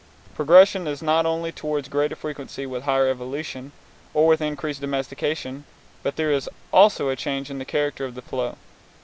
[0.33, 3.71] Progression is not only toward greater frequency with higher evolution
[4.15, 5.63] or with increased domestication,
[6.01, 8.57] but there is also a change in the character of the flow.